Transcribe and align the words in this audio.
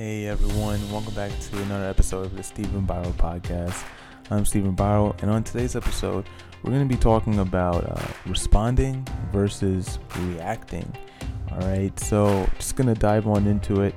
Hey 0.00 0.24
everyone, 0.28 0.80
welcome 0.90 1.12
back 1.12 1.30
to 1.38 1.58
another 1.58 1.84
episode 1.84 2.24
of 2.24 2.34
the 2.34 2.42
Stephen 2.42 2.86
Barrow 2.86 3.12
podcast. 3.18 3.84
I'm 4.30 4.46
Stephen 4.46 4.74
Barrow, 4.74 5.14
and 5.20 5.30
on 5.30 5.44
today's 5.44 5.76
episode, 5.76 6.26
we're 6.62 6.70
going 6.70 6.88
to 6.88 6.94
be 6.94 6.98
talking 6.98 7.40
about 7.40 7.84
uh, 7.84 8.08
responding 8.24 9.06
versus 9.30 9.98
reacting. 10.20 10.90
All 11.52 11.58
right, 11.58 12.00
so 12.00 12.48
just 12.56 12.76
going 12.76 12.86
to 12.86 12.98
dive 12.98 13.26
on 13.26 13.46
into 13.46 13.82
it, 13.82 13.94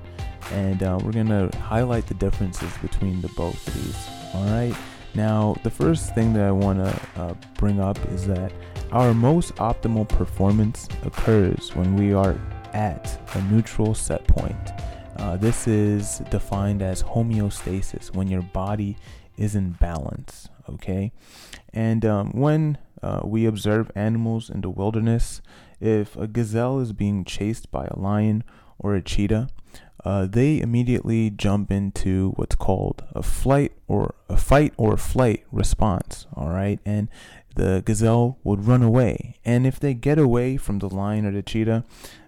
and 0.52 0.84
uh, 0.84 1.00
we're 1.02 1.14
going 1.14 1.28
to 1.28 1.58
highlight 1.60 2.06
the 2.08 2.16
differences 2.16 2.78
between 2.82 3.22
the 3.22 3.30
both 3.30 3.66
of 3.66 3.74
these. 3.74 4.08
All 4.34 4.44
right, 4.48 4.76
now 5.16 5.56
the 5.64 5.72
first 5.72 6.14
thing 6.14 6.34
that 6.34 6.44
I 6.44 6.52
want 6.52 6.80
to 6.80 7.02
uh, 7.16 7.34
bring 7.58 7.80
up 7.80 7.98
is 8.10 8.28
that 8.28 8.52
our 8.92 9.14
most 9.14 9.56
optimal 9.56 10.10
performance 10.10 10.90
occurs 11.06 11.74
when 11.74 11.96
we 11.96 12.12
are 12.12 12.38
at 12.74 13.18
a 13.36 13.42
neutral 13.44 13.96
set 13.96 14.28
point. 14.28 14.74
Uh, 15.18 15.38
this 15.38 15.68
is 15.68 16.20
defined 16.30 16.82
as 16.82 17.04
homeostasis 17.04 18.14
when 18.16 18.28
your 18.28 18.42
body 18.42 18.98
is 19.38 19.56
in 19.56 19.72
balance. 19.72 20.50
Okay, 20.70 21.12
and 21.74 22.06
um, 22.06 22.32
when 22.32 22.78
uh, 23.02 23.22
we 23.24 23.46
observe 23.46 23.92
animals 23.96 24.50
in 24.50 24.62
the 24.62 24.70
wilderness, 24.70 25.42
if 25.80 26.16
a 26.16 26.28
gazelle 26.28 26.80
is 26.80 26.94
being 26.94 27.26
chased 27.26 27.70
by 27.70 27.86
a 27.86 28.00
lion 28.00 28.44
or 28.80 28.96
a 28.96 29.02
cheetah, 29.02 29.50
uh, 30.06 30.26
they 30.26 30.60
immediately 30.60 31.30
jump 31.30 31.72
into 31.72 32.32
what's 32.36 32.56
called 32.56 33.04
a 33.14 33.24
flight 33.24 33.74
or 33.88 34.16
a 34.30 34.38
fight 34.38 34.74
or 34.78 34.98
flight 34.98 35.44
response. 35.52 36.28
All 36.36 36.50
right, 36.50 36.80
and 36.86 37.10
the 37.56 37.84
gazelle 37.86 38.38
would 38.44 38.66
run 38.66 38.82
away, 38.82 39.36
and 39.46 39.68
if 39.68 39.80
they 39.80 39.94
get 39.94 40.18
away 40.18 40.58
from 40.58 40.80
the 40.80 40.90
lion 40.90 41.26
or 41.26 41.32
the 41.32 41.44
cheetah, 41.44 41.84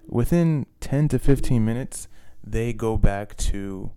within 0.08 0.66
10 0.82 1.08
to 1.10 1.20
15 1.20 1.64
minutes 1.64 2.08
they 2.46 2.74
go 2.74 2.98
back 2.98 3.36
to 3.38 3.92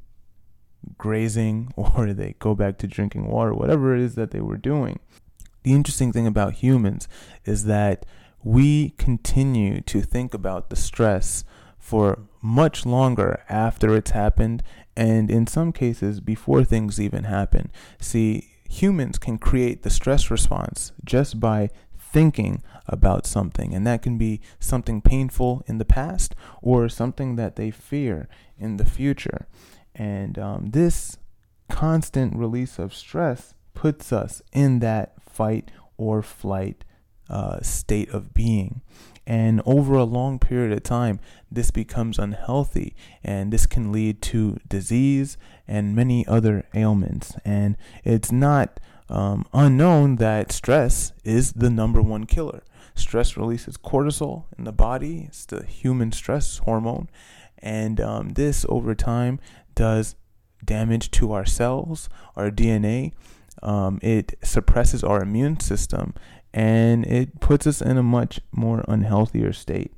grazing 0.96 1.72
or 1.76 2.12
they 2.12 2.34
go 2.38 2.54
back 2.54 2.78
to 2.78 2.86
drinking 2.86 3.28
water, 3.28 3.54
whatever 3.54 3.94
it 3.94 4.00
is 4.00 4.14
that 4.14 4.30
they 4.30 4.40
were 4.40 4.56
doing. 4.56 4.98
The 5.62 5.72
interesting 5.74 6.12
thing 6.12 6.26
about 6.26 6.54
humans 6.54 7.08
is 7.44 7.64
that 7.64 8.06
we 8.42 8.90
continue 8.90 9.80
to 9.82 10.00
think 10.00 10.32
about 10.32 10.70
the 10.70 10.76
stress 10.76 11.44
for 11.78 12.20
much 12.40 12.86
longer 12.86 13.42
after 13.48 13.96
it's 13.96 14.12
happened, 14.12 14.62
and 14.96 15.30
in 15.30 15.46
some 15.46 15.72
cases, 15.72 16.20
before 16.20 16.64
things 16.64 17.00
even 17.00 17.24
happen. 17.24 17.70
See, 18.00 18.48
humans 18.68 19.18
can 19.18 19.38
create 19.38 19.82
the 19.82 19.90
stress 19.90 20.30
response 20.30 20.92
just 21.04 21.40
by 21.40 21.70
thinking 22.12 22.62
about 22.86 23.26
something, 23.26 23.74
and 23.74 23.86
that 23.86 24.02
can 24.02 24.18
be 24.18 24.40
something 24.58 25.00
painful 25.00 25.62
in 25.66 25.78
the 25.78 25.84
past 25.84 26.34
or 26.62 26.88
something 26.88 27.36
that 27.36 27.56
they 27.56 27.70
fear 27.70 28.28
in 28.58 28.76
the 28.76 28.84
future. 28.84 29.46
And 29.94 30.38
um, 30.38 30.70
this 30.70 31.18
constant 31.68 32.36
release 32.36 32.78
of 32.78 32.94
stress 32.94 33.54
puts 33.74 34.12
us 34.12 34.42
in 34.52 34.78
that 34.80 35.14
fight 35.22 35.70
or 35.96 36.22
flight 36.22 36.84
uh, 37.28 37.60
state 37.60 38.08
of 38.10 38.32
being. 38.32 38.80
And 39.26 39.60
over 39.66 39.94
a 39.94 40.04
long 40.04 40.38
period 40.38 40.72
of 40.72 40.82
time, 40.82 41.20
this 41.50 41.70
becomes 41.70 42.18
unhealthy, 42.18 42.96
and 43.22 43.52
this 43.52 43.66
can 43.66 43.92
lead 43.92 44.22
to 44.22 44.58
disease 44.66 45.36
and 45.66 45.94
many 45.94 46.26
other 46.26 46.66
ailments. 46.74 47.36
And 47.44 47.76
it's 48.04 48.32
not 48.32 48.80
um, 49.08 49.46
unknown 49.52 50.16
that 50.16 50.52
stress 50.52 51.12
is 51.24 51.52
the 51.52 51.70
number 51.70 52.02
one 52.02 52.24
killer. 52.24 52.62
Stress 52.94 53.36
releases 53.36 53.76
cortisol 53.76 54.44
in 54.58 54.64
the 54.64 54.72
body, 54.72 55.24
it's 55.28 55.46
the 55.46 55.64
human 55.64 56.12
stress 56.12 56.58
hormone, 56.58 57.08
and 57.58 58.00
um, 58.00 58.30
this 58.30 58.66
over 58.68 58.94
time 58.94 59.38
does 59.74 60.16
damage 60.64 61.10
to 61.12 61.32
our 61.32 61.46
cells, 61.46 62.08
our 62.36 62.50
DNA. 62.50 63.12
Um, 63.62 63.98
it 64.02 64.34
suppresses 64.42 65.02
our 65.02 65.22
immune 65.22 65.58
system 65.60 66.14
and 66.54 67.04
it 67.06 67.40
puts 67.40 67.66
us 67.66 67.80
in 67.80 67.98
a 67.98 68.02
much 68.02 68.40
more 68.52 68.84
unhealthier 68.88 69.52
state. 69.54 69.92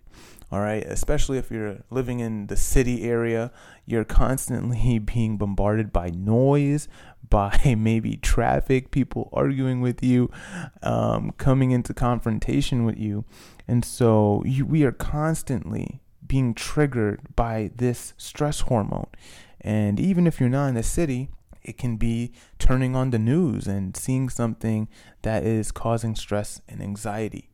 All 0.53 0.61
right, 0.61 0.83
especially 0.85 1.39
if 1.39 1.49
you're 1.51 1.85
living 1.91 2.19
in 2.19 2.49
the 2.49 2.57
city 2.57 3.05
area, 3.05 3.53
you're 3.87 4.05
constantly 4.05 4.99
being 5.15 5.37
bombarded 5.37 5.93
by 5.93 6.11
noise, 6.11 6.89
by 7.31 7.77
maybe 7.79 8.17
traffic, 8.17 8.91
people 8.91 9.31
arguing 9.33 9.81
with 9.81 10.03
you, 10.03 10.31
um, 10.83 11.31
coming 11.39 11.71
into 11.71 11.95
confrontation 11.95 12.85
with 12.85 12.99
you. 12.99 13.25
And 13.69 13.85
so 13.85 14.43
you, 14.45 14.67
we 14.67 14.83
are 14.83 14.93
constantly 14.93 16.01
being 16.27 16.55
triggered 16.55 17.21
by 17.37 17.71
this 17.77 18.15
stress 18.17 18.61
hormone. 18.61 19.09
And 19.61 20.01
even 20.01 20.27
if 20.27 20.41
you're 20.41 20.49
not 20.49 20.69
in 20.69 20.75
the 20.75 20.83
city, 20.83 21.29
it 21.63 21.79
can 21.79 21.97
be 21.97 22.33
turning 22.59 22.97
on 22.97 23.11
the 23.11 23.19
news 23.19 23.67
and 23.67 23.97
seeing 23.97 24.29
something 24.29 24.89
that 25.23 25.45
is 25.45 25.71
causing 25.71 26.17
stress 26.17 26.61
and 26.69 26.83
anxiety. 26.83 27.50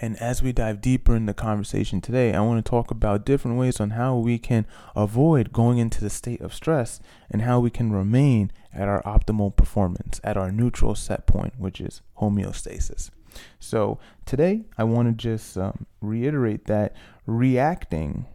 And 0.00 0.20
as 0.20 0.42
we 0.42 0.52
dive 0.52 0.80
deeper 0.80 1.16
in 1.16 1.26
the 1.26 1.34
conversation 1.34 2.00
today, 2.00 2.34
I 2.34 2.40
want 2.40 2.64
to 2.64 2.68
talk 2.68 2.90
about 2.90 3.24
different 3.24 3.56
ways 3.56 3.80
on 3.80 3.90
how 3.90 4.16
we 4.16 4.38
can 4.38 4.66
avoid 4.94 5.52
going 5.52 5.78
into 5.78 6.00
the 6.00 6.10
state 6.10 6.40
of 6.40 6.54
stress 6.54 7.00
and 7.30 7.42
how 7.42 7.60
we 7.60 7.70
can 7.70 7.92
remain 7.92 8.52
at 8.74 8.88
our 8.88 9.02
optimal 9.04 9.56
performance, 9.56 10.20
at 10.22 10.36
our 10.36 10.52
neutral 10.52 10.94
set 10.94 11.26
point, 11.26 11.54
which 11.56 11.80
is 11.80 12.02
homeostasis. 12.20 13.10
So 13.58 13.98
today, 14.26 14.64
I 14.76 14.84
want 14.84 15.08
to 15.08 15.14
just 15.14 15.56
um, 15.56 15.86
reiterate 16.00 16.66
that 16.66 16.94
reacting, 17.26 18.26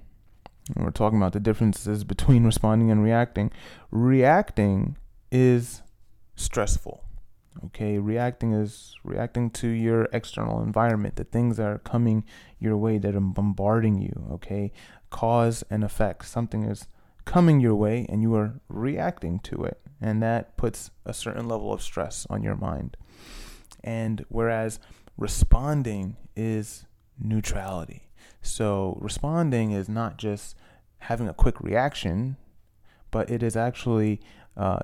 we're 0.76 0.92
talking 0.92 1.20
about 1.20 1.34
the 1.34 1.40
differences 1.40 2.04
between 2.04 2.44
responding 2.52 2.90
and 2.90 3.04
reacting, 3.04 3.52
reacting 3.92 4.98
is 5.32 5.84
stressful 6.36 7.04
Okay, 7.66 8.00
reacting 8.00 8.54
is 8.54 8.96
reacting 9.04 9.50
to 9.52 9.68
your 9.68 10.08
external 10.14 10.64
environment, 10.64 11.18
the 11.18 11.26
things 11.26 11.58
that 11.58 11.68
are 11.68 11.80
coming 11.80 12.24
your 12.60 12.78
way 12.78 12.98
that 12.98 13.16
are 13.16 13.20
bombarding 13.20 14.02
you. 14.02 14.28
Okay, 14.32 14.72
cause 15.10 15.64
and 15.70 15.84
effect. 15.84 16.26
Something 16.26 16.64
is 16.64 16.88
coming 17.26 17.60
your 17.60 17.76
way 17.76 18.06
and 18.10 18.22
you 18.22 18.34
are 18.36 18.60
reacting 18.70 19.40
to 19.40 19.64
it, 19.64 19.80
and 20.00 20.24
that 20.24 20.58
puts 20.58 20.92
a 21.06 21.14
certain 21.14 21.48
level 21.48 21.74
of 21.74 21.82
stress 21.82 22.26
on 22.30 22.42
your 22.42 22.56
mind. 22.56 22.98
And 23.84 24.26
whereas 24.30 24.80
responding 25.18 26.18
is 26.36 26.86
neutrality. 27.20 28.10
So, 28.42 28.98
responding 29.02 29.72
is 29.72 29.88
not 29.88 30.18
just 30.18 30.56
having 31.00 31.28
a 31.28 31.34
quick 31.34 31.60
reaction, 31.60 32.38
but 33.12 33.30
it 33.30 33.44
is 33.44 33.56
actually 33.56 34.22
uh, 34.58 34.80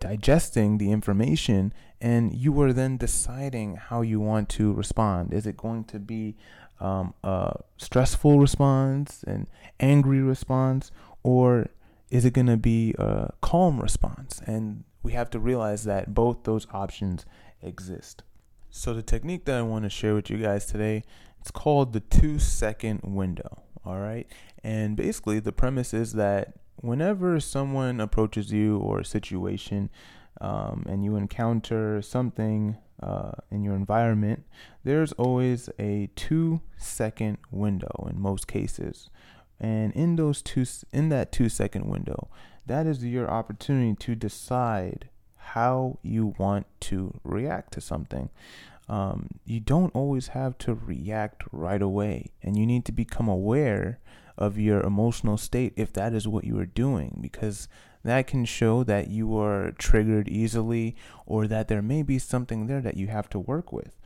digesting 0.00 0.78
the 0.78 0.90
information 0.90 1.72
and 2.00 2.34
you 2.34 2.58
are 2.60 2.72
then 2.72 2.96
deciding 2.96 3.76
how 3.76 4.00
you 4.00 4.18
want 4.18 4.48
to 4.48 4.72
respond. 4.72 5.32
Is 5.32 5.46
it 5.46 5.56
going 5.56 5.84
to 5.84 5.98
be 5.98 6.36
um, 6.80 7.14
a 7.22 7.60
stressful 7.76 8.40
response, 8.40 9.22
an 9.24 9.46
angry 9.78 10.22
response, 10.22 10.90
or 11.22 11.68
is 12.10 12.24
it 12.24 12.32
going 12.32 12.46
to 12.46 12.56
be 12.56 12.94
a 12.98 13.32
calm 13.42 13.80
response? 13.80 14.40
And 14.46 14.84
we 15.02 15.12
have 15.12 15.30
to 15.30 15.38
realize 15.38 15.84
that 15.84 16.14
both 16.14 16.44
those 16.44 16.66
options 16.72 17.26
exist. 17.62 18.22
So 18.70 18.94
the 18.94 19.02
technique 19.02 19.44
that 19.44 19.58
I 19.58 19.62
want 19.62 19.84
to 19.84 19.90
share 19.90 20.14
with 20.14 20.30
you 20.30 20.38
guys 20.38 20.66
today, 20.66 21.04
it's 21.40 21.50
called 21.50 21.92
the 21.92 22.00
2 22.00 22.38
second 22.38 23.00
window, 23.02 23.62
all 23.84 23.98
right? 23.98 24.26
And 24.64 24.96
basically 24.96 25.40
the 25.40 25.52
premise 25.52 25.92
is 25.92 26.14
that 26.14 26.54
whenever 26.80 27.40
someone 27.40 28.00
approaches 28.00 28.52
you 28.52 28.78
or 28.78 29.00
a 29.00 29.04
situation 29.04 29.90
um, 30.40 30.84
and 30.88 31.04
you 31.04 31.16
encounter 31.16 32.00
something 32.02 32.76
uh, 33.02 33.32
in 33.50 33.62
your 33.62 33.74
environment, 33.74 34.44
there's 34.84 35.12
always 35.12 35.68
a 35.78 36.08
two 36.16 36.60
second 36.76 37.38
window 37.50 38.08
in 38.10 38.20
most 38.20 38.46
cases. 38.46 39.10
And 39.58 39.92
in 39.92 40.16
those 40.16 40.40
two, 40.40 40.64
in 40.92 41.10
that 41.10 41.32
two 41.32 41.48
second 41.48 41.86
window, 41.86 42.28
that 42.66 42.86
is 42.86 43.04
your 43.04 43.30
opportunity 43.30 43.94
to 43.96 44.14
decide 44.14 45.08
how 45.36 45.98
you 46.02 46.34
want 46.38 46.66
to 46.80 47.20
react 47.24 47.72
to 47.74 47.80
something. 47.80 48.30
Um, 48.88 49.28
you 49.44 49.60
don't 49.60 49.94
always 49.94 50.28
have 50.28 50.58
to 50.58 50.74
react 50.74 51.44
right 51.52 51.82
away, 51.82 52.32
and 52.42 52.56
you 52.56 52.66
need 52.66 52.84
to 52.86 52.92
become 52.92 53.28
aware 53.28 54.00
of 54.40 54.58
your 54.58 54.80
emotional 54.80 55.36
state 55.36 55.72
if 55.76 55.92
that 55.92 56.12
is 56.14 56.26
what 56.26 56.44
you 56.44 56.58
are 56.58 56.66
doing 56.66 57.18
because 57.20 57.68
that 58.02 58.26
can 58.26 58.44
show 58.44 58.82
that 58.82 59.08
you 59.08 59.36
are 59.36 59.72
triggered 59.72 60.28
easily 60.28 60.96
or 61.26 61.46
that 61.46 61.68
there 61.68 61.82
may 61.82 62.02
be 62.02 62.18
something 62.18 62.66
there 62.66 62.80
that 62.80 62.96
you 62.96 63.08
have 63.08 63.28
to 63.28 63.38
work 63.38 63.72
with 63.72 63.96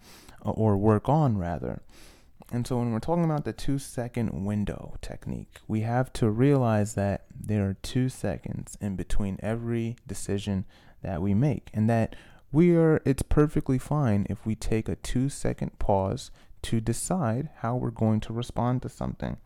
uh, 0.45 0.51
or 0.51 0.77
work 0.77 1.09
on 1.09 1.39
rather. 1.39 1.81
And 2.51 2.67
so 2.67 2.79
when 2.79 2.93
we're 2.93 2.99
talking 2.99 3.25
about 3.25 3.45
the 3.45 3.53
2 3.53 3.79
second 3.79 4.45
window 4.45 4.97
technique, 5.01 5.61
we 5.67 5.81
have 5.81 6.13
to 6.15 6.31
realize 6.31 6.95
that 6.95 7.25
there 7.35 7.69
are 7.69 7.77
2 7.83 8.09
seconds 8.09 8.77
in 8.81 8.97
between 8.97 9.39
every 9.43 9.97
decision 10.07 10.67
that 11.03 11.23
we 11.23 11.35
make 11.35 11.71
and 11.73 11.89
that 11.89 12.17
we 12.51 12.77
are 12.77 13.03
it's 13.05 13.23
perfectly 13.23 13.79
fine 13.79 14.27
if 14.31 14.47
we 14.47 14.55
take 14.55 14.89
a 14.89 14.97
2 14.97 15.29
second 15.29 15.79
pause 15.79 16.31
to 16.65 16.81
decide 16.81 17.51
how 17.59 17.77
we're 17.77 17.91
going 17.91 18.21
to 18.21 18.33
respond 18.33 18.83
to 18.83 18.89
something. 18.89 19.37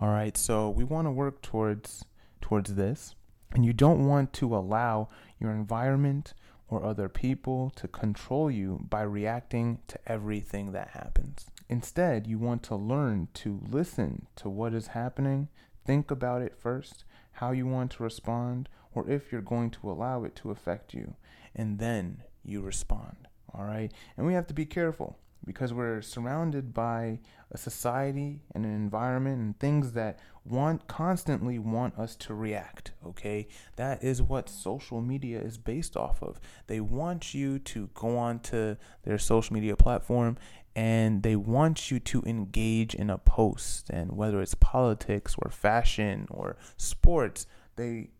All 0.00 0.08
right, 0.08 0.36
so 0.36 0.70
we 0.70 0.84
want 0.84 1.06
to 1.06 1.10
work 1.10 1.42
towards 1.42 2.04
towards 2.40 2.74
this. 2.74 3.14
And 3.52 3.66
you 3.66 3.72
don't 3.72 4.06
want 4.06 4.32
to 4.34 4.54
allow 4.54 5.08
your 5.40 5.50
environment 5.50 6.34
or 6.68 6.84
other 6.84 7.08
people 7.08 7.72
to 7.76 7.88
control 7.88 8.50
you 8.50 8.86
by 8.88 9.02
reacting 9.02 9.80
to 9.88 9.98
everything 10.06 10.70
that 10.72 10.90
happens. 10.90 11.46
Instead, 11.68 12.28
you 12.28 12.38
want 12.38 12.62
to 12.62 12.76
learn 12.76 13.28
to 13.34 13.60
listen 13.68 14.26
to 14.36 14.48
what 14.48 14.72
is 14.72 14.88
happening, 14.88 15.48
think 15.84 16.12
about 16.12 16.42
it 16.42 16.56
first, 16.56 17.04
how 17.32 17.50
you 17.50 17.66
want 17.66 17.90
to 17.92 18.02
respond, 18.04 18.68
or 18.94 19.08
if 19.10 19.32
you're 19.32 19.40
going 19.40 19.70
to 19.70 19.90
allow 19.90 20.22
it 20.22 20.36
to 20.36 20.52
affect 20.52 20.94
you, 20.94 21.14
and 21.54 21.80
then 21.80 22.22
you 22.44 22.60
respond. 22.60 23.16
All 23.52 23.64
right? 23.64 23.92
And 24.16 24.26
we 24.26 24.34
have 24.34 24.46
to 24.46 24.54
be 24.54 24.66
careful 24.66 25.18
because 25.44 25.72
we're 25.72 26.02
surrounded 26.02 26.74
by 26.74 27.18
a 27.50 27.58
society 27.58 28.42
and 28.54 28.64
an 28.64 28.74
environment 28.74 29.38
and 29.40 29.58
things 29.58 29.92
that 29.92 30.18
want 30.44 30.86
constantly 30.86 31.58
want 31.58 31.98
us 31.98 32.16
to 32.16 32.34
react 32.34 32.92
okay? 33.06 33.48
That 33.76 34.02
is 34.02 34.22
what 34.22 34.48
social 34.48 35.00
media 35.00 35.40
is 35.40 35.58
based 35.58 35.96
off 35.96 36.22
of. 36.22 36.40
They 36.66 36.80
want 36.80 37.34
you 37.34 37.58
to 37.60 37.90
go 37.94 38.16
on 38.16 38.40
to 38.40 38.76
their 39.02 39.18
social 39.18 39.54
media 39.54 39.76
platform 39.76 40.38
and 40.76 41.22
they 41.22 41.36
want 41.36 41.90
you 41.90 41.98
to 41.98 42.22
engage 42.24 42.94
in 42.94 43.10
a 43.10 43.18
post. 43.18 43.90
And 43.90 44.16
whether 44.16 44.40
it's 44.40 44.54
politics 44.54 45.34
or 45.38 45.50
fashion 45.50 46.26
or 46.30 46.56
sports 46.76 47.46
they 47.76 48.10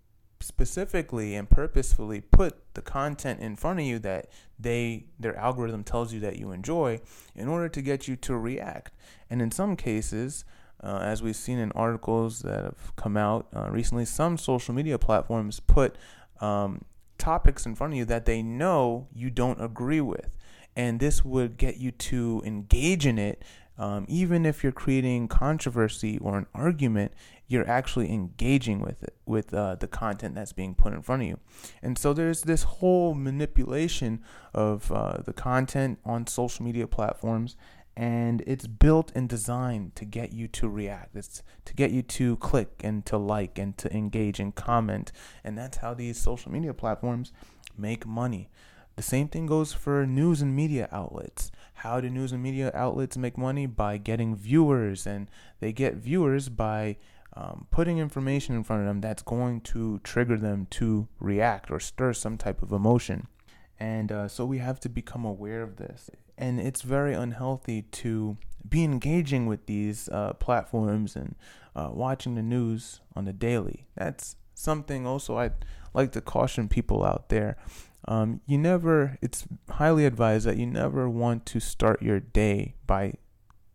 specifically 0.40 1.34
and 1.34 1.48
purposefully 1.48 2.20
put 2.20 2.75
the 2.75 2.82
content 2.82 3.40
in 3.40 3.56
front 3.56 3.78
of 3.78 3.87
you 3.87 3.98
that 3.98 4.28
they 4.58 5.04
their 5.19 5.37
algorithm 5.37 5.84
tells 5.84 6.12
you 6.12 6.20
that 6.20 6.38
you 6.38 6.50
enjoy 6.50 7.00
in 7.34 7.48
order 7.48 7.69
to 7.69 7.82
get 7.82 8.08
you 8.08 8.16
to 8.16 8.37
react. 8.37 8.94
And 9.28 9.42
in 9.42 9.50
some 9.50 9.76
cases 9.76 10.44
uh, 10.82 11.00
as 11.02 11.22
we've 11.22 11.37
seen 11.37 11.58
in 11.58 11.70
articles 11.72 12.40
that 12.40 12.64
have 12.64 12.96
come 12.96 13.16
out 13.16 13.46
uh, 13.54 13.70
recently 13.70 14.06
some 14.06 14.38
social 14.38 14.75
media 14.75 14.98
platforms 14.98 15.60
put 15.60 15.96
um, 16.40 16.84
topics 17.19 17.66
in 17.66 17.75
front 17.75 17.92
of 17.92 17.98
you 17.98 18.04
that 18.06 18.25
they 18.25 18.42
know 18.42 19.08
you 19.14 19.31
don't 19.31 19.60
agree 19.60 20.00
with. 20.00 20.37
And 20.75 21.00
this 21.00 21.25
would 21.25 21.58
get 21.58 21.76
you 21.76 21.90
to 21.90 22.42
engage 22.46 23.04
in 23.04 23.19
it 23.19 23.42
um, 23.81 24.04
even 24.08 24.44
if 24.44 24.62
you're 24.62 24.72
creating 24.72 25.28
controversy 25.28 26.19
or 26.19 26.37
an 26.37 26.46
argument, 26.54 27.12
you're 27.50 27.69
actually 27.69 28.08
engaging 28.12 28.79
with 28.79 29.02
it, 29.02 29.17
with 29.26 29.52
uh, 29.52 29.75
the 29.75 29.88
content 29.88 30.37
that's 30.37 30.52
being 30.52 30.73
put 30.73 30.93
in 30.93 31.02
front 31.02 31.23
of 31.23 31.29
you. 31.29 31.38
And 31.82 31.99
so 31.99 32.12
there's 32.12 32.43
this 32.43 32.62
whole 32.62 33.12
manipulation 33.12 34.23
of 34.55 34.93
uh, 34.93 35.19
the 35.25 35.32
content 35.32 35.99
on 36.05 36.29
social 36.29 36.64
media 36.64 36.87
platforms, 36.87 37.56
and 37.97 38.44
it's 38.47 38.69
built 38.69 39.11
and 39.17 39.29
designed 39.29 39.97
to 39.97 40.05
get 40.05 40.32
you 40.32 40.47
to 40.47 40.69
react. 40.69 41.17
It's 41.17 41.43
to 41.64 41.75
get 41.75 41.91
you 41.91 42.02
to 42.02 42.37
click 42.37 42.82
and 42.85 43.05
to 43.06 43.19
like 43.19 43.58
and 43.58 43.76
to 43.79 43.93
engage 43.93 44.38
and 44.38 44.55
comment. 44.55 45.11
And 45.43 45.58
that's 45.58 45.79
how 45.79 45.93
these 45.93 46.20
social 46.20 46.52
media 46.52 46.73
platforms 46.73 47.32
make 47.76 48.06
money. 48.06 48.49
The 48.94 49.02
same 49.02 49.26
thing 49.26 49.47
goes 49.47 49.73
for 49.73 50.06
news 50.06 50.41
and 50.41 50.55
media 50.55 50.88
outlets. 50.93 51.50
How 51.75 52.00
do 52.00 52.08
news 52.08 52.31
and 52.32 52.43
media 52.43 52.70
outlets 52.75 53.17
make 53.17 53.37
money? 53.37 53.67
By 53.67 53.97
getting 53.97 54.37
viewers, 54.37 55.05
and 55.05 55.29
they 55.58 55.73
get 55.73 55.94
viewers 55.97 56.49
by 56.49 56.97
um, 57.35 57.67
putting 57.71 57.99
information 57.99 58.55
in 58.55 58.65
front 58.65 58.82
of 58.82 58.88
them 58.88 59.00
that's 59.00 59.23
going 59.23 59.61
to 59.62 60.00
trigger 60.03 60.37
them 60.37 60.67
to 60.71 61.09
react 61.19 61.71
or 61.71 61.81
stir 61.81 62.12
some 62.12 62.37
type 62.37 62.62
of 62.62 62.73
emotion. 62.73 63.29
And 63.79 64.12
uh, 64.12 64.29
so 64.29 64.44
we 64.44 64.59
have 64.59 64.81
to 64.81 64.88
become 64.88 65.25
aware 65.25 65.62
of 65.62 65.77
this. 65.77 66.11
And 66.37 66.61
it's 66.61 66.82
very 66.82 67.15
unhealthy 67.15 67.82
to 67.82 68.37
be 68.69 68.85
engaging 68.85 69.47
with 69.47 69.67
these 69.67 70.09
uh, 70.11 70.35
platforms 70.35 71.17
and 71.17 71.35
uh, 71.75 71.88
watching 71.93 72.35
the 72.35 72.43
news 72.43 73.00
on 73.17 73.25
the 73.25 73.33
daily. 73.33 73.87
That's 73.97 74.37
something 74.55 75.06
also 75.06 75.38
I'd 75.38 75.65
like 75.94 76.12
to 76.12 76.21
caution 76.21 76.69
people 76.69 77.05
out 77.05 77.31
there 77.31 77.56
um, 78.06 78.41
you 78.47 78.59
never, 78.59 79.19
it's 79.21 79.47
highly 79.69 80.06
advised 80.06 80.47
that 80.47 80.56
you 80.56 80.67
never 80.67 81.09
want 81.09 81.47
to 81.47 81.61
start 81.61 82.03
your 82.03 82.21
day 82.21 82.75
by 82.87 83.15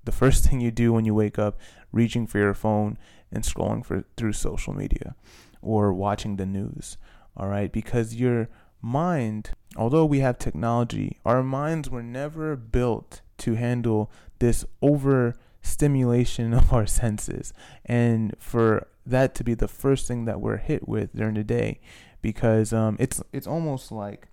the 0.05 0.11
first 0.11 0.47
thing 0.47 0.61
you 0.61 0.71
do 0.71 0.93
when 0.93 1.05
you 1.05 1.13
wake 1.13 1.37
up, 1.37 1.59
reaching 1.91 2.25
for 2.27 2.39
your 2.39 2.53
phone 2.53 2.97
and 3.31 3.43
scrolling 3.43 3.85
for, 3.85 4.05
through 4.17 4.33
social 4.33 4.73
media 4.73 5.15
or 5.61 5.93
watching 5.93 6.37
the 6.37 6.45
news. 6.45 6.97
All 7.35 7.47
right, 7.47 7.71
because 7.71 8.15
your 8.15 8.47
mind, 8.81 9.51
although 9.75 10.05
we 10.05 10.19
have 10.19 10.37
technology, 10.37 11.19
our 11.25 11.43
minds 11.43 11.89
were 11.89 12.03
never 12.03 12.55
built 12.55 13.21
to 13.39 13.55
handle 13.55 14.11
this 14.39 14.63
over 14.81 15.35
stimulation 15.61 16.53
of 16.59 16.71
our 16.71 16.85
senses. 16.85 17.51
And 17.83 18.35
for 18.39 18.87
that 19.05 19.35
to 19.35 19.43
be 19.43 19.53
the 19.53 19.67
first 19.67 20.07
thing 20.07 20.25
that 20.25 20.39
we're 20.39 20.57
hit 20.57 20.87
with 20.87 21.15
during 21.15 21.35
the 21.35 21.43
day, 21.43 21.79
because 22.21 22.73
um, 22.73 22.95
it's 22.99 23.21
it's 23.33 23.47
almost 23.47 23.91
like 23.91 24.29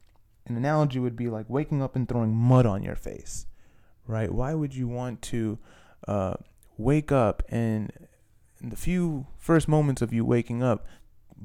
an 0.47 0.57
analogy 0.57 0.99
would 0.99 1.17
be 1.17 1.29
like 1.29 1.47
waking 1.49 1.83
up 1.83 1.97
and 1.97 2.09
throwing 2.09 2.35
mud 2.35 2.67
on 2.67 2.83
your 2.83 2.97
face, 2.97 3.47
right? 4.12 4.31
Why 4.31 4.55
would 4.55 4.75
you 4.75 4.87
want 4.87 5.23
to 5.23 5.59
uh, 6.06 6.35
wake 6.76 7.11
up 7.11 7.43
and 7.49 7.93
in 8.62 8.70
the 8.70 8.76
few 8.76 9.26
first 9.38 9.67
moments 9.67 10.03
of 10.03 10.12
you 10.12 10.25
waking 10.25 10.62
up, 10.62 10.87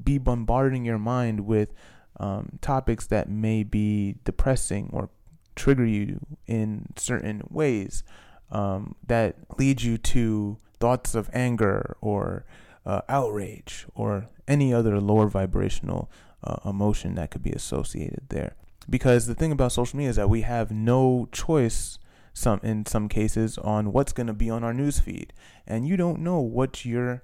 be 0.04 0.18
bombarding 0.18 0.86
your 0.86 1.00
mind 1.00 1.48
with 1.48 1.74
um, 2.20 2.60
topics 2.62 3.08
that 3.08 3.30
may 3.30 3.64
be 3.64 4.18
depressing 4.24 4.90
or 4.94 5.10
trigger 5.56 5.86
you 5.86 6.20
in 6.46 6.88
certain 6.96 7.42
ways 7.50 8.04
um, 8.52 8.96
that 9.06 9.36
lead 9.58 9.82
you 9.82 9.98
to 9.98 10.58
thoughts 10.80 11.16
of 11.16 11.30
anger 11.34 11.98
or 12.02 12.46
uh, 12.86 13.02
outrage 13.10 13.88
or 13.96 14.28
any 14.48 14.74
other 14.74 15.02
lower 15.02 15.28
vibrational 15.28 16.10
uh, 16.44 16.58
emotion 16.70 17.16
that 17.16 17.32
could 17.32 17.44
be 17.44 17.52
associated 17.52 18.22
there. 18.30 18.56
Because 18.90 19.26
the 19.26 19.36
thing 19.36 19.52
about 19.52 19.72
social 19.72 19.98
media 19.98 20.12
is 20.12 20.16
that 20.16 20.30
we 20.30 20.42
have 20.42 20.72
no 20.72 21.28
choice 21.32 21.98
some 22.38 22.60
in 22.64 22.86
some 22.86 23.08
cases 23.10 23.58
on 23.60 23.92
what's 23.92 24.14
going 24.14 24.28
to 24.28 24.34
be 24.34 24.50
on 24.50 24.64
our 24.64 24.74
news 24.74 25.00
feed 25.00 25.34
and 25.66 25.88
you 25.88 25.98
don't 25.98 26.20
know 26.20 26.40
what 26.40 26.86
you're 26.86 27.24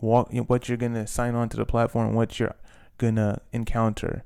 walk 0.00 0.30
what 0.46 0.68
you're 0.68 0.78
going 0.78 0.94
to 0.94 1.06
sign 1.06 1.34
on 1.34 1.48
to 1.48 1.56
the 1.56 1.64
platform 1.64 2.14
what 2.14 2.38
you're 2.38 2.54
going 2.98 3.16
to 3.16 3.40
encounter 3.52 4.24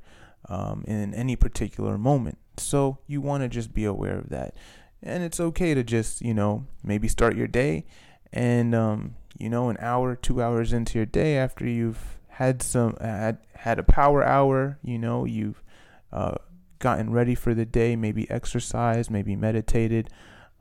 um, 0.48 0.84
in 0.86 1.14
any 1.14 1.36
particular 1.36 1.96
moment 1.96 2.38
so 2.56 2.98
you 3.06 3.20
want 3.20 3.42
to 3.42 3.48
just 3.48 3.72
be 3.72 3.84
aware 3.84 4.18
of 4.18 4.28
that 4.28 4.54
and 5.02 5.22
it's 5.22 5.40
okay 5.40 5.74
to 5.74 5.82
just 5.84 6.20
you 6.20 6.34
know 6.34 6.66
maybe 6.82 7.06
start 7.06 7.36
your 7.36 7.46
day 7.46 7.86
and 8.32 8.74
um, 8.74 9.14
you 9.38 9.48
know 9.48 9.68
an 9.68 9.76
hour 9.80 10.16
two 10.16 10.42
hours 10.42 10.72
into 10.72 10.98
your 10.98 11.06
day 11.06 11.36
after 11.36 11.66
you've 11.66 12.18
had 12.40 12.62
some 12.62 12.96
had 13.02 13.36
had 13.54 13.78
a 13.78 13.82
power 13.82 14.24
hour. 14.24 14.78
You 14.82 14.98
know, 14.98 15.26
you've 15.26 15.62
uh, 16.10 16.36
gotten 16.80 17.12
ready 17.12 17.36
for 17.36 17.54
the 17.54 17.64
day, 17.64 17.94
maybe 17.94 18.28
exercised, 18.28 19.10
maybe 19.10 19.36
meditated. 19.36 20.10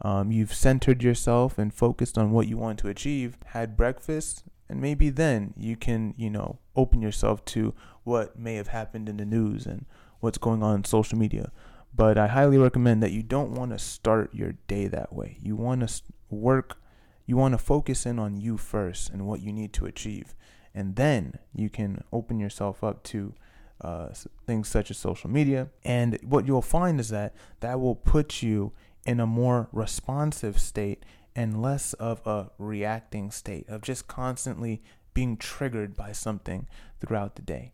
Um, 0.02 0.32
you've 0.32 0.54
centered 0.54 1.02
yourself 1.02 1.58
and 1.58 1.74
focused 1.74 2.18
on 2.18 2.32
what 2.32 2.48
you 2.48 2.58
want 2.58 2.78
to 2.80 2.88
achieve. 2.88 3.38
Had 3.48 3.76
breakfast, 3.76 4.44
and 4.70 4.80
maybe 4.80 5.10
then 5.10 5.54
you 5.58 5.76
can, 5.76 6.14
you 6.18 6.30
know, 6.30 6.60
open 6.76 7.02
yourself 7.02 7.44
to 7.46 7.74
what 8.04 8.38
may 8.38 8.56
have 8.56 8.68
happened 8.68 9.10
in 9.10 9.18
the 9.18 9.26
news 9.26 9.66
and 9.66 9.86
what's 10.20 10.38
going 10.38 10.62
on 10.62 10.76
in 10.76 10.84
social 10.84 11.18
media. 11.18 11.52
But 11.96 12.18
I 12.18 12.28
highly 12.28 12.60
recommend 12.60 13.02
that 13.02 13.12
you 13.12 13.24
don't 13.24 13.52
want 13.52 13.72
to 13.72 13.80
start 13.80 14.34
your 14.34 14.54
day 14.68 14.88
that 14.88 15.12
way. 15.12 15.40
You 15.42 15.56
want 15.56 15.88
to 15.88 16.02
work, 16.30 16.78
you 17.26 17.36
want 17.36 17.56
to 17.56 17.58
focus 17.58 18.06
in 18.06 18.20
on 18.20 18.38
you 18.38 18.58
first 18.58 19.10
and 19.10 19.26
what 19.26 19.42
you 19.42 19.52
need 19.52 19.74
to 19.74 19.88
achieve 19.88 20.36
and 20.74 20.96
then 20.96 21.40
you 21.54 21.70
can 21.70 22.04
open 22.12 22.40
yourself 22.40 22.84
up 22.84 23.04
to 23.04 23.34
uh, 23.82 24.10
things 24.46 24.68
such 24.68 24.92
as 24.92 24.98
social 24.98 25.30
media. 25.30 25.70
And 25.84 26.20
what 26.24 26.46
you'll 26.48 26.62
find 26.62 27.00
is 27.00 27.10
that 27.10 27.34
that 27.62 27.80
will 27.80 27.96
put 27.96 28.42
you 28.42 28.74
in 29.06 29.20
a 29.20 29.26
more 29.26 29.70
responsive 29.72 30.60
state 30.60 31.04
and 31.36 31.62
less 31.62 31.94
of 31.94 32.26
a 32.28 32.52
reacting 32.58 33.32
state 33.32 33.68
of 33.70 33.82
just 33.82 34.08
constantly 34.08 34.82
being 35.14 35.38
triggered 35.38 35.96
by 35.96 36.12
something 36.12 36.68
throughout 37.00 37.36
the 37.36 37.42
day. 37.42 37.72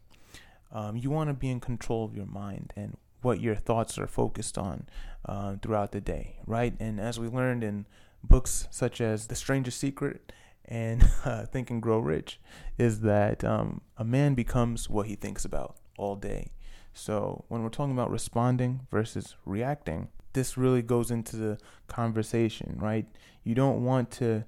Um, 0.71 0.97
you 0.97 1.09
want 1.09 1.29
to 1.29 1.33
be 1.33 1.49
in 1.49 1.59
control 1.59 2.05
of 2.05 2.15
your 2.15 2.25
mind 2.25 2.73
and 2.75 2.97
what 3.21 3.41
your 3.41 3.55
thoughts 3.55 3.97
are 3.97 4.07
focused 4.07 4.57
on 4.57 4.85
uh, 5.25 5.55
throughout 5.61 5.91
the 5.91 6.01
day, 6.01 6.37
right? 6.45 6.75
And 6.79 6.99
as 6.99 7.19
we 7.19 7.27
learned 7.27 7.63
in 7.63 7.85
books 8.23 8.67
such 8.69 9.01
as 9.01 9.27
The 9.27 9.35
Strangest 9.35 9.79
Secret 9.79 10.31
and 10.65 11.07
uh, 11.23 11.45
Think 11.51 11.71
and 11.71 11.81
Grow 11.81 11.99
Rich 11.99 12.39
is 12.77 13.01
that 13.01 13.43
um, 13.43 13.81
a 13.97 14.03
man 14.03 14.35
becomes 14.35 14.89
what 14.89 15.07
he 15.07 15.15
thinks 15.15 15.45
about 15.45 15.75
all 15.97 16.15
day. 16.15 16.51
So 16.93 17.43
when 17.49 17.61
we're 17.61 17.69
talking 17.69 17.93
about 17.93 18.09
responding 18.09 18.87
versus 18.89 19.35
reacting, 19.45 20.09
this 20.33 20.57
really 20.57 20.81
goes 20.81 21.11
into 21.11 21.35
the 21.35 21.57
conversation, 21.87 22.77
right? 22.79 23.05
You 23.43 23.55
don't 23.55 23.83
want 23.83 24.11
to 24.11 24.45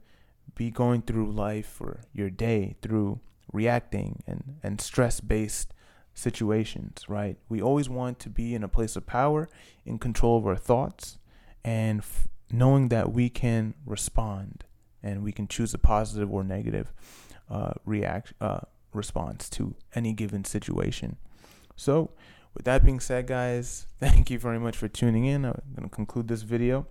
be 0.56 0.72
going 0.72 1.02
through 1.02 1.32
life 1.32 1.80
or 1.80 2.02
your 2.14 2.30
day 2.30 2.76
through 2.82 3.20
reacting 3.52 4.24
and, 4.28 4.58
and 4.64 4.82
stress 4.82 5.20
based 5.20 5.74
situations, 6.14 7.06
right? 7.08 7.38
We 7.48 7.62
always 7.62 7.90
want 7.90 8.20
to 8.20 8.30
be 8.30 8.56
in 8.56 8.64
a 8.64 8.68
place 8.68 8.96
of 8.96 9.06
power, 9.06 9.50
in 9.86 10.00
control 10.00 10.38
of 10.38 10.48
our 10.48 10.56
thoughts, 10.56 11.20
and 11.64 12.00
f- 12.00 12.28
knowing 12.52 12.90
that 12.90 13.14
we 13.14 13.30
can 13.30 13.76
respond 13.86 14.64
and 15.04 15.24
we 15.24 15.32
can 15.32 15.48
choose 15.48 15.74
a 15.74 15.78
positive 15.78 16.34
or 16.34 16.44
negative 16.44 16.92
uh, 17.50 17.74
react 17.86 18.34
uh, 18.42 18.62
response 18.94 19.50
to 19.52 19.76
any 19.94 20.12
given 20.12 20.44
situation. 20.44 21.18
So, 21.78 22.10
with 22.54 22.66
that 22.66 22.84
being 22.84 23.00
said, 23.00 23.28
guys, 23.28 23.86
thank 24.00 24.30
you 24.30 24.40
very 24.40 24.60
much 24.60 24.76
for 24.76 24.88
tuning 24.88 25.26
in. 25.26 25.46
I'm 25.46 25.62
going 25.76 25.88
to 25.88 25.96
conclude 25.96 26.28
this 26.28 26.42
video. 26.42 26.88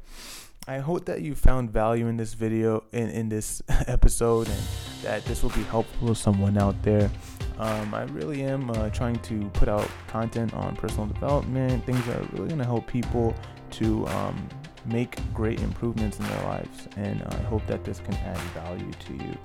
I 0.69 0.78
hope 0.78 1.05
that 1.05 1.23
you 1.23 1.35
found 1.35 1.71
value 1.71 2.09
in 2.09 2.16
this 2.16 2.35
video, 2.35 2.85
in, 2.93 3.09
in 3.11 3.28
this 3.28 3.62
episode, 3.69 4.49
and 4.49 4.62
that 5.02 5.25
this 5.25 5.43
will 5.43 5.50
be 5.50 5.62
helpful 5.64 6.09
to 6.09 6.14
someone 6.14 6.57
out 6.57 6.81
there. 6.83 7.11
Um, 7.59 7.95
I 7.95 8.02
really 8.05 8.43
am 8.43 8.71
uh, 8.71 8.90
trying 8.90 9.16
to 9.21 9.49
put 9.50 9.69
out 9.69 9.88
content 10.09 10.55
on 10.55 10.76
personal 10.76 11.07
development, 11.07 11.85
things 11.87 12.05
that 12.07 12.16
are 12.16 12.28
really 12.33 12.49
going 12.49 12.59
to 12.59 12.64
help 12.64 12.87
people 12.87 13.35
to 13.73 14.07
um, 14.09 14.49
make 14.85 15.19
great 15.33 15.61
improvements 15.61 16.19
in 16.19 16.26
their 16.26 16.43
lives. 16.45 16.88
And 16.97 17.23
I 17.23 17.37
hope 17.45 17.66
that 17.66 17.85
this 17.85 18.00
can 18.00 18.14
add 18.14 18.38
value 18.55 18.90
to 18.90 19.12
you. 19.14 19.38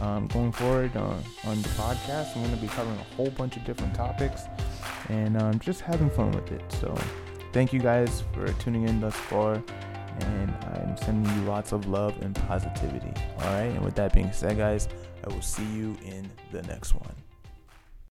Um, 0.00 0.28
going 0.28 0.52
forward 0.52 0.96
uh, 0.96 1.14
on 1.44 1.62
the 1.62 1.68
podcast, 1.70 2.34
I'm 2.34 2.42
going 2.42 2.54
to 2.54 2.60
be 2.62 2.68
covering 2.68 2.98
a 2.98 3.14
whole 3.16 3.30
bunch 3.30 3.56
of 3.56 3.64
different 3.64 3.94
topics 3.94 4.44
and 5.10 5.36
um, 5.40 5.58
just 5.58 5.80
having 5.80 6.10
fun 6.10 6.30
with 6.32 6.52
it. 6.52 6.62
So, 6.72 6.96
thank 7.52 7.72
you 7.72 7.80
guys 7.80 8.22
for 8.32 8.46
tuning 8.54 8.88
in 8.88 9.00
thus 9.00 9.14
far. 9.14 9.62
And 10.20 10.50
I'm 10.74 10.96
sending 10.98 11.34
you 11.34 11.42
lots 11.48 11.72
of 11.72 11.86
love 11.86 12.14
and 12.20 12.34
positivity. 12.34 13.12
All 13.38 13.44
right. 13.44 13.70
And 13.74 13.80
with 13.80 13.94
that 13.94 14.12
being 14.12 14.32
said, 14.32 14.58
guys, 14.58 14.88
I 15.24 15.32
will 15.32 15.40
see 15.40 15.64
you 15.64 15.96
in 16.04 16.30
the 16.52 16.62
next 16.62 16.94
one. 16.94 17.14